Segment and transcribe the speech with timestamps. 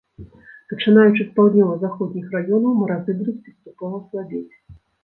[0.73, 4.49] Пачынаючы з паўднёва-заходніх раёнаў, маразы будуць паступова слабець.